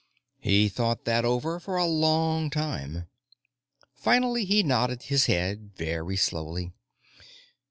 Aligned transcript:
He 0.39 0.67
thought 0.67 1.05
that 1.05 1.25
over 1.25 1.59
for 1.59 1.77
a 1.77 1.85
long 1.85 2.49
time. 2.49 3.07
Finally, 3.93 4.45
he 4.45 4.63
nodded 4.63 5.03
his 5.03 5.27
head 5.27 5.75
very 5.77 6.17
slowly. 6.17 6.71